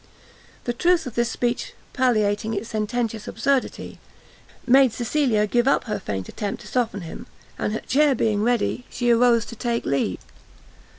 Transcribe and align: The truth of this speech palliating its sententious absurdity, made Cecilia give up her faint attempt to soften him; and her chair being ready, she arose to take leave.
The 0.63 0.73
truth 0.73 1.05
of 1.05 1.13
this 1.13 1.29
speech 1.29 1.73
palliating 1.93 2.55
its 2.55 2.69
sententious 2.69 3.27
absurdity, 3.27 3.99
made 4.65 4.91
Cecilia 4.91 5.45
give 5.45 5.67
up 5.67 5.83
her 5.83 5.99
faint 5.99 6.27
attempt 6.27 6.61
to 6.63 6.67
soften 6.67 7.01
him; 7.01 7.27
and 7.59 7.71
her 7.71 7.81
chair 7.81 8.15
being 8.15 8.41
ready, 8.41 8.83
she 8.89 9.11
arose 9.11 9.45
to 9.45 9.55
take 9.55 9.85
leave. 9.85 10.17